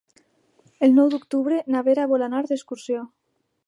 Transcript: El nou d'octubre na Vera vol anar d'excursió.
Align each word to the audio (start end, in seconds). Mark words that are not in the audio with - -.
El 0.87 0.95
nou 1.01 1.11
d'octubre 1.15 1.61
na 1.77 1.85
Vera 1.91 2.09
vol 2.15 2.29
anar 2.31 2.45
d'excursió. 2.51 3.09